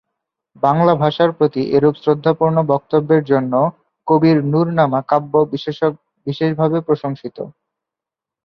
[0.63, 3.53] বাংলা ভাষার প্রতি এরূপ শ্রদ্ধাপূর্ণ বক্তব্যের জন্য
[4.07, 5.33] কবির নূরনামা কাব্য
[6.27, 7.37] বিশেষভাবে প্রশংসিত।